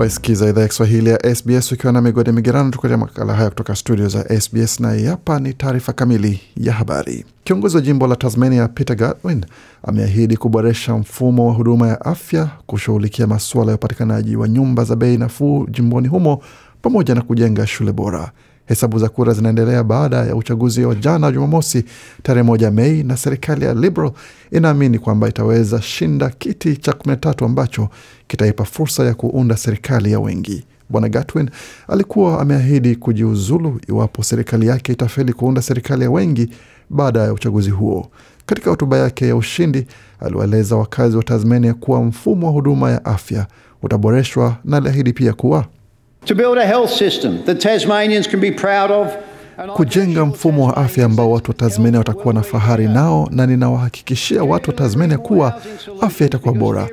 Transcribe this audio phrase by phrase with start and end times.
[0.00, 4.08] Waisikiza idhaa ya Kiswahili ya SBS ukiwa na migode migerano, tukuletea makala haya kutoka studio
[4.08, 7.24] za SBS na hapa ni taarifa kamili ya habari.
[7.44, 9.44] Kiongozi wa jimbo la Tasmania Peter Godwin
[9.82, 15.16] ameahidi kuboresha mfumo wa huduma ya afya, kushughulikia masuala ya upatikanaji wa nyumba za bei
[15.18, 16.42] nafuu jimboni humo,
[16.82, 18.30] pamoja na kujenga shule bora.
[18.70, 21.84] Hesabu za kura zinaendelea baada ya uchaguzi wa jana Jumamosi
[22.22, 24.12] tarehe moja Mei, na serikali ya Liberal
[24.52, 27.88] inaamini kwamba itaweza shinda kiti cha kumi na tatu ambacho
[28.26, 30.64] kitaipa fursa ya kuunda serikali ya wengi.
[30.88, 31.50] Bwana Gatwin
[31.88, 36.48] alikuwa ameahidi kujiuzulu iwapo serikali yake itafeli kuunda serikali ya wengi
[36.90, 38.10] baada ya uchaguzi huo.
[38.46, 39.86] Katika hotuba yake ya ushindi,
[40.20, 43.46] aliwaeleza wakazi wa Tasmania kuwa mfumo wa huduma ya afya
[43.82, 45.66] utaboreshwa na aliahidi pia kuwa
[46.26, 49.08] To build a health system that Tasmanians can be proud of.
[49.74, 54.70] kujenga mfumo wa afya ambao watu wa Tasmania watakuwa na fahari nao, na ninawahakikishia watu
[54.70, 55.60] wa Tasmania kuwa
[56.00, 56.88] afya itakuwa bora,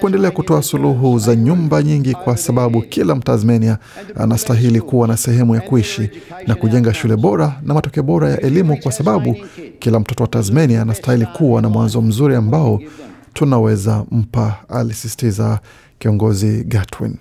[0.00, 3.78] kuendelea kutoa suluhu za nyumba nyingi, kwa sababu kila Mtasmania
[4.16, 6.10] anastahili kuwa na sehemu ya kuishi,
[6.46, 9.36] na kujenga shule bora na matokeo bora ya elimu, kwa sababu
[9.78, 12.80] kila mtoto wa Tasmania anastahili kuwa na mwanzo mzuri ambao
[13.34, 15.58] tunaweza mpa, alisisitiza
[15.98, 17.16] kiongozi Gatwin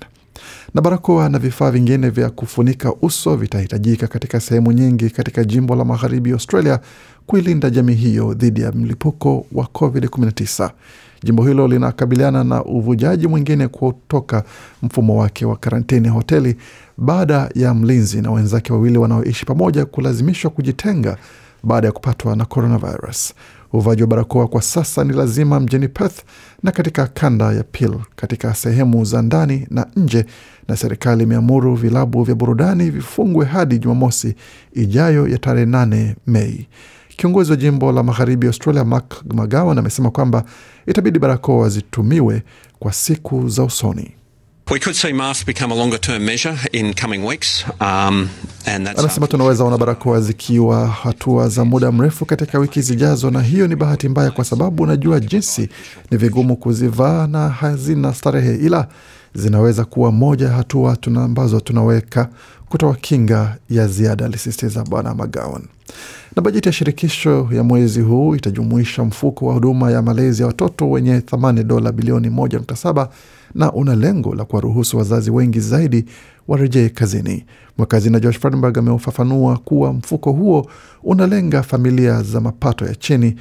[0.73, 5.85] na barakoa na vifaa vingine vya kufunika uso vitahitajika katika sehemu nyingi katika jimbo la
[5.85, 6.79] magharibi Australia
[7.25, 10.69] kuilinda jamii hiyo dhidi ya mlipuko wa COVID-19.
[11.23, 14.43] Jimbo hilo linakabiliana na uvujaji mwingine kutoka
[14.83, 16.55] mfumo wake wa karantini hoteli
[16.97, 21.17] baada ya mlinzi na wenzake wawili wanaoishi pamoja kulazimishwa kujitenga
[21.63, 23.33] baada ya kupatwa na coronavirus.
[23.73, 26.19] Uvaji wa barakoa kwa sasa ni lazima mjini Perth
[26.63, 30.25] na katika kanda ya Peel katika sehemu za ndani na nje,
[30.67, 34.35] na serikali imeamuru vilabu vya burudani vifungwe hadi Jumamosi
[34.73, 36.67] ijayo ya tarehe 8 Mei.
[37.09, 40.43] Kiongozi wa jimbo la magharibi Australia Mark McGowan amesema kwamba
[40.87, 42.43] itabidi barakoa zitumiwe
[42.79, 44.11] kwa siku za usoni.
[48.99, 53.75] Anasema tunaweza ona barakoa zikiwa hatua za muda mrefu katika wiki zijazo, na hiyo ni
[53.75, 55.69] bahati mbaya, kwa sababu unajua jinsi
[56.11, 58.87] ni vigumu kuzivaa na hazina starehe, ila
[59.35, 62.29] zinaweza kuwa moja ya hatua tuna ambazo tunaweka
[62.69, 65.63] kutoa kinga ya ziada, alisisitiza Bwana McGowan.
[66.35, 70.89] Na bajeti ya shirikisho ya mwezi huu itajumuisha mfuko wa huduma ya malezi ya watoto
[70.89, 73.07] wenye thamani dola bilioni 1.7
[73.55, 76.05] na una lengo la kuwaruhusu wazazi wengi zaidi
[76.47, 77.45] warejee kazini.
[77.77, 80.67] Mwakazina Josh Frydenberg ameufafanua kuwa mfuko huo
[81.03, 83.35] unalenga familia za mapato ya chini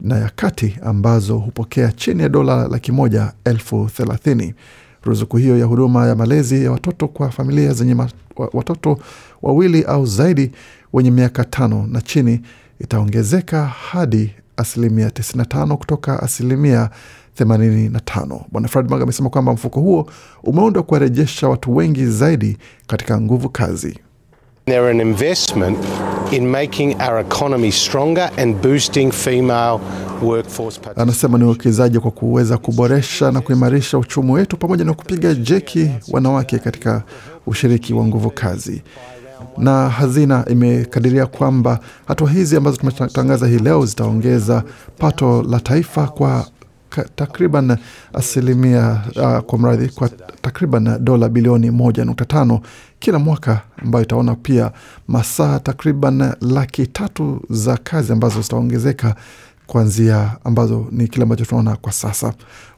[0.00, 4.54] na ya kati ambazo hupokea chini ya dola laki moja elfu thelathini.
[5.04, 7.96] Ruzuku hiyo ya huduma ya malezi ya watoto kwa familia zenye
[8.52, 8.98] watoto
[9.42, 10.50] wawili au zaidi
[10.94, 12.40] wenye miaka tano na chini
[12.80, 16.90] itaongezeka hadi asilimia 95 kutoka asilimia
[17.40, 18.40] 85.
[18.52, 20.06] Bwana Fredberg amesema kwamba mfuko huo
[20.42, 22.56] umeundwa kuwarejesha watu wengi zaidi
[22.86, 23.98] katika nguvu kazi.
[24.66, 25.78] They're an investment
[26.32, 29.78] in making our economy stronger and boosting female
[30.22, 31.02] workforce participation.
[31.02, 36.58] Anasema ni uwekezaji kwa kuweza kuboresha na kuimarisha uchumi wetu pamoja na kupiga jeki wanawake
[36.58, 37.02] katika
[37.46, 38.82] ushiriki wa nguvu kazi.
[39.58, 44.62] Na hazina imekadiria kwamba hatua hizi ambazo tumetangaza hii leo zitaongeza
[44.98, 46.46] pato la taifa kwa
[47.16, 47.76] takriban
[48.12, 50.08] asilimia uh, kwa mradhi kwa
[50.42, 52.60] takriban dola bilioni moja nukta tano
[52.98, 54.70] kila mwaka, ambayo itaona pia
[55.08, 59.14] masaa takriban laki tatu za kazi ambazo zitaongezeka
[59.66, 62.32] kuanzia ambazo ni kile ambacho tunaona kwa sasa.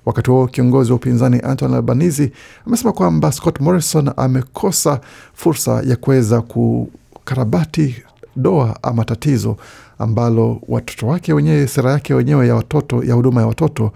[0.07, 2.33] Wakati huo kiongozi wa upinzani Anton Albanese
[2.67, 5.01] amesema kwamba Scott Morrison amekosa
[5.35, 8.03] fursa ya kuweza kukarabati
[8.37, 9.57] doa ama tatizo
[9.99, 13.93] ambalo watoto wake wenyewe, sera yake wenyewe ya watoto ya huduma ya watoto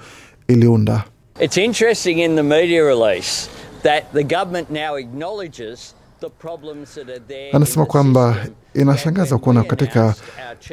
[0.49, 1.05] iliunda.
[1.41, 3.49] It's interesting in the media release
[3.83, 5.95] that the government now acknowledges
[7.53, 8.37] Anasema kwamba
[8.75, 10.15] inashangaza kuona katika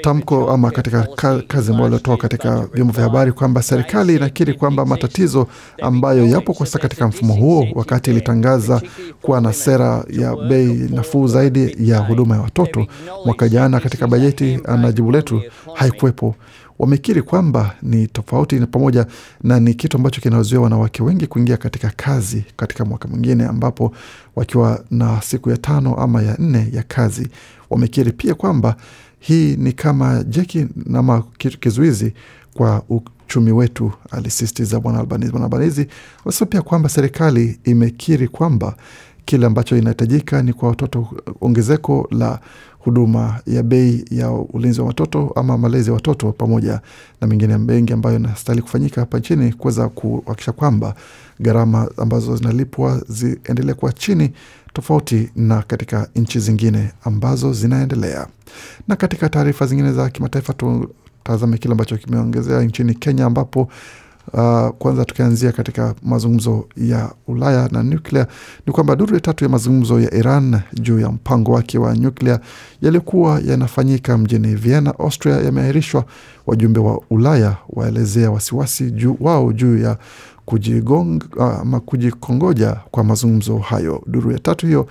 [0.02, 1.08] tamko ama katika
[1.48, 5.48] kazi ambayo aliotoa katika vyombo vya habari kwamba serikali inakiri kwamba matatizo
[5.82, 8.82] ambayo yapo kwa katika mfumo huo, wakati ilitangaza
[9.22, 12.88] kuwa na sera ya bei nafuu zaidi ya huduma ya watoto
[13.26, 15.42] mwaka jana katika bajeti na jibu letu
[15.74, 16.36] haikuwepo.
[16.80, 19.06] Wamekiri kwamba ni tofauti pamoja
[19.44, 23.96] na ni kitu ambacho kinazuia wanawake wengi kuingia katika kazi katika mwaka mwingine ambapo
[24.36, 27.28] wakiwa na siku ya tano ama ya nne ya kazi.
[27.70, 28.76] Wamekiri pia kwamba
[29.20, 31.24] hii ni kama jeki ama
[31.60, 32.14] kizuizi
[32.54, 35.32] kwa uchumi wetu, alisisitiza Bwana Albanizi.
[35.32, 35.88] Bwana Albanizi
[36.24, 38.76] amesema pia kwamba serikali imekiri kwamba
[39.28, 41.08] kile ambacho inahitajika ni kwa watoto
[41.42, 42.40] ongezeko la
[42.80, 46.82] huduma ya bei ya ulinzi wa watoto ama malezi ya watoto pamoja
[47.22, 50.96] na mengine mengi ambayo inastahili kufanyika hapa nchini kuweza kuhakikisha kwamba
[51.40, 54.32] gharama ambazo zinalipwa ziendelee kuwa chini
[54.74, 58.28] tofauti na katika nchi zingine ambazo zinaendelea.
[58.88, 63.70] Na katika taarifa zingine za kimataifa, tutazame kile ambacho kimeongezea nchini Kenya ambapo
[64.34, 68.28] Uh, kwanza tukianzia katika mazungumzo ya Ulaya na nuklia
[68.68, 72.40] ni kwamba duru ya tatu ya mazungumzo ya Iran juu ya mpango wake wa nyuklia
[72.82, 76.06] yaliyokuwa yanafanyika mjini Vienna, Austria, yameahirishwa.
[76.48, 79.98] Wajumbe wa Ulaya waelezea wasiwasi juu, wao juu ya
[80.46, 84.04] kujigong, uh, kujikongoja kwa mazungumzo hayo.
[84.08, 84.88] Duru ya tatu hiyo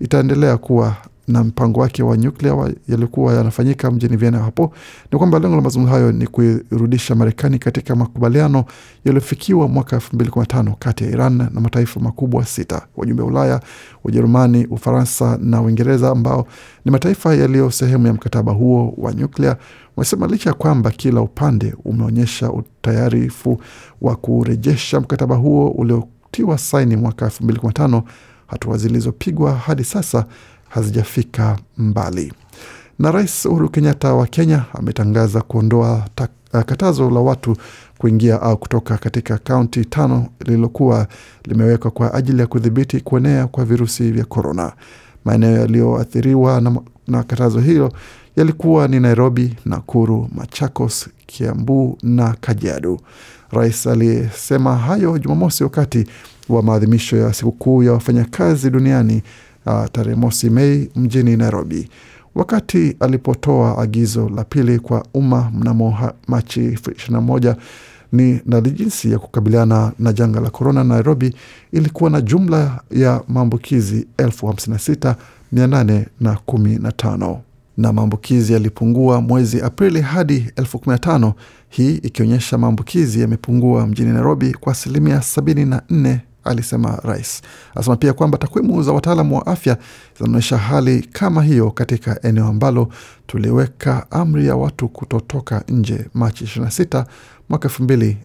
[0.00, 0.96] itaendelea kuwa
[1.28, 4.38] na mpango wake wa nyuklia yaliokuwa yanafanyika mjini Vienna.
[4.38, 4.72] Hapo
[5.12, 8.64] ni kwamba lengo la mazungumzo hayo ni kuirudisha Marekani katika makubaliano
[9.04, 12.82] yaliyofikiwa mwaka elfu mbili kumi na tano kati ya Iran na mataifa makubwa sita.
[12.96, 13.60] Wajumbe wa Ulaya,
[14.04, 16.46] Ujerumani, Ufaransa na Uingereza ambao
[16.84, 19.56] ni mataifa yaliyo sehemu ya mkataba huo wa nyuklia
[19.96, 23.60] wamesema licha ya kwamba kila upande umeonyesha utayarifu
[24.02, 28.02] wa kurejesha mkataba huo uliotiwa saini mwaka elfu mbili kumi na tano
[28.46, 30.26] hatua zilizopigwa hadi sasa
[30.68, 32.32] hazijafika mbali.
[32.98, 36.04] Na Rais Uhuru Kenyatta wa Kenya ametangaza kuondoa
[36.66, 37.56] katazo la watu
[37.98, 41.06] kuingia au kutoka katika kaunti tano lililokuwa
[41.44, 44.72] limewekwa kwa ajili ya kudhibiti kuenea kwa virusi vya korona.
[45.24, 46.76] Maeneo yaliyoathiriwa na,
[47.08, 47.92] na katazo hilo
[48.36, 53.00] yalikuwa ni Nairobi, Nakuru, Machakos, Kiambu na Kajiado.
[53.50, 56.06] Rais aliyesema hayo Jumamosi wakati
[56.48, 59.22] wa maadhimisho ya sikukuu ya wafanyakazi duniani
[59.66, 61.88] uh, tarehe mosi Mei mjini Nairobi,
[62.34, 67.54] wakati alipotoa agizo la pili kwa umma mnamo Machi 21
[68.12, 70.84] ni na jinsi ya kukabiliana na janga la korona.
[70.84, 71.34] Nairobi
[71.72, 74.78] ilikuwa na jumla ya maambukizi elfu hamsini
[77.76, 81.34] na maambukizi yalipungua mwezi Aprili hadi elfu kumi na tano
[81.68, 87.42] hii ikionyesha maambukizi yamepungua mjini Nairobi kwa asilimia sabini na nne alisema rais.
[87.74, 89.76] Anasema pia kwamba takwimu za wataalamu wa afya
[90.18, 92.88] zinaonyesha hali kama hiyo katika eneo ambalo
[93.26, 97.04] tuliweka amri ya watu kutotoka nje Machi 26
[97.48, 98.16] mwaka elfu mbili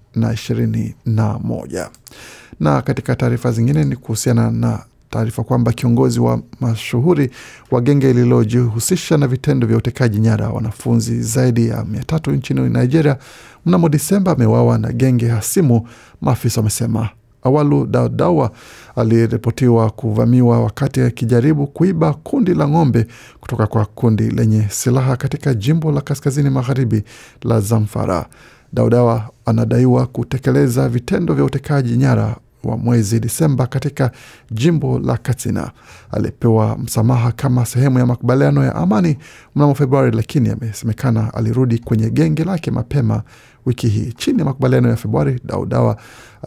[2.59, 7.31] na katika taarifa zingine ni kuhusiana na taarifa kwamba kiongozi wa mashuhuri
[7.71, 13.17] wa genge lililojihusisha na vitendo vya utekaji nyara wanafunzi zaidi ya mia tatu nchini Nigeria
[13.65, 15.87] mnamo Disemba ameuawa na genge hasimu,
[16.21, 17.09] maafisa wamesema.
[17.43, 18.51] Awalu Dadawa
[18.95, 23.07] aliripotiwa kuvamiwa wakati akijaribu kuiba kundi la ng'ombe
[23.39, 27.03] kutoka kwa kundi lenye silaha katika jimbo la kaskazini magharibi
[27.43, 28.25] la Zamfara.
[28.73, 34.11] Daudawa anadaiwa kutekeleza vitendo vya utekaji nyara wa mwezi Disemba katika
[34.51, 35.71] jimbo la Katsina.
[36.11, 39.17] Alipewa msamaha kama sehemu ya makubaliano ya amani
[39.55, 43.23] mnamo Februari, lakini amesemekana alirudi kwenye genge lake mapema
[43.65, 44.13] wiki hii.
[44.17, 45.97] Chini ya makubaliano ya Februari, Daudawa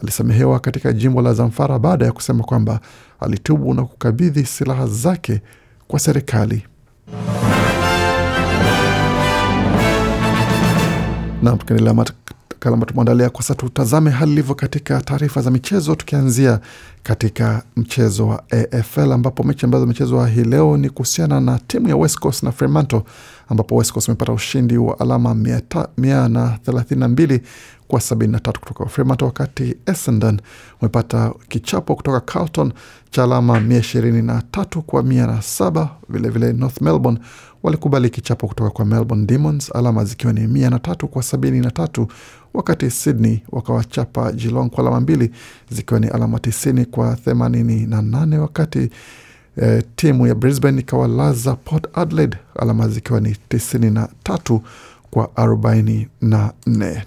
[0.01, 2.79] alisamehewa katika jimbo la Zamfara baada ya kusema kwamba
[3.19, 5.41] alitubu na kukabidhi silaha zake
[5.87, 6.63] kwa serikali.
[11.41, 16.59] Nam, tukiendelea makala ambayo tumeandalia kwa sasa, tutazame hali ilivyo katika taarifa za michezo, tukianzia
[17.07, 21.95] katika mchezo wa AFL ambapo mechi ambazo zimechezwa hii leo ni kuhusiana na timu ya
[21.95, 23.01] West Coast na Fremantle,
[23.49, 25.35] ambapo West Coast imepata ushindi wa alama
[25.97, 27.41] mia na thelathini na mbili
[27.87, 30.41] kwa sabini na tatu kutoka Fremantle, wakati Essendon
[30.81, 32.73] umepata kichapo kutoka Carlton
[33.11, 35.89] cha alama mia ishirini na tatu kwa mia na saba.
[36.09, 37.19] Vilevile North Melbourne
[37.63, 41.71] walikubali kichapo kutoka kwa Melbourne Demons, alama zikiwa ni mia na tatu kwa sabini na
[41.71, 42.07] tatu
[42.53, 45.31] wakati Sydney wakawachapa Geelong kwa alama mbili
[45.69, 48.89] zikiwa ni alama tisini kwa themanini na nane wakati
[49.57, 54.61] eh, timu ya Brisbane ikawalaza Port Adelaide alama zikiwa ni tisini na tatu
[55.11, 56.53] kwa arobaini na.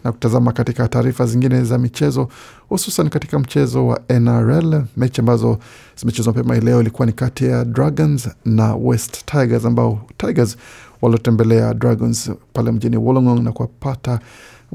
[0.05, 2.29] Na kutazama katika taarifa zingine za michezo,
[2.69, 5.59] hususan katika mchezo wa NRL, mechi ambazo
[6.01, 10.57] zimechezwa mapema leo ilikuwa ni kati ya Dragons na West Tigers, ambao Tigers
[11.03, 14.21] waliotembelea Dragons pale mjini Wollongong na kuwapata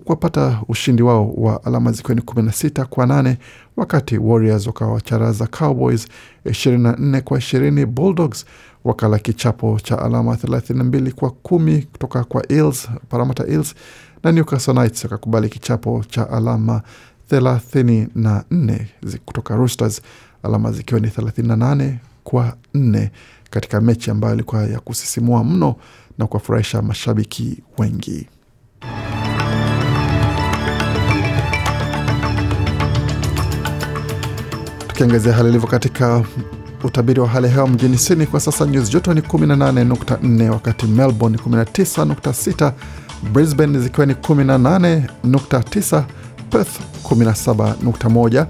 [0.06, 3.38] kuwapata ushindi wao wa alama zikiwa ni kumi na sita kwa nane
[3.78, 6.08] wakati Warriors wakawacharaza Cowboys
[6.46, 7.86] ishirini na nne kwa ishirini.
[7.86, 8.46] Bulldogs
[8.84, 13.76] wakala kichapo cha alama thelathini na mbili kwa kumi kutoka kwa Eels, Parramatta Eels
[14.24, 16.82] na Newcastle Knights wakakubali kichapo cha alama
[17.30, 18.88] thelathini na nne
[19.26, 20.02] kutoka Roosters,
[20.44, 23.12] alama zikiwa ni thelathini na nane kwa nne
[23.50, 25.76] katika mechi ambayo ilikuwa ya kusisimua mno
[26.18, 28.28] na kuwafurahisha mashabiki wengi.
[34.88, 36.24] Tukiangazia hali ilivyo katika
[36.84, 41.38] Utabiri wa hali ya hewa mjini Sydney kwa sasa nyuzi joto ni 18.4, wakati Melbourne
[41.38, 42.72] 19.6,
[43.34, 46.04] Brisbane zikiwa ni 18.9,
[46.50, 48.46] Perth 17.1,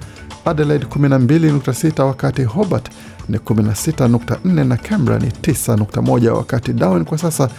[0.46, 2.90] Adelaide 12.6, wakati Hobart
[3.30, 7.50] ni 16.4 na Canberra ni 9.1, wakati Darwin kwa sasa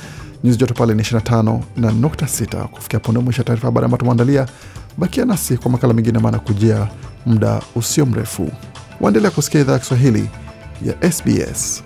[0.45, 2.67] nyuzi joto pale ni 25 na nukta 6.
[2.67, 4.47] Kufikia punde mwisho ya taarifa habari ambayo tumeandalia,
[4.99, 6.89] bakia nasi kwa makala mengine, maana kujia
[7.27, 8.51] muda usio mrefu.
[9.01, 10.29] Waendelea kusikia idhaa ya Kiswahili
[10.83, 11.86] ya SBS.